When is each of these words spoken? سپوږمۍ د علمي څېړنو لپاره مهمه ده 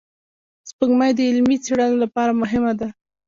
سپوږمۍ 0.69 1.11
د 1.15 1.19
علمي 1.29 1.57
څېړنو 1.65 1.97
لپاره 2.03 2.31
مهمه 2.41 2.73
ده 2.79 2.87